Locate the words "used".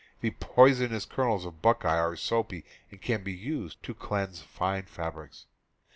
3.33-3.83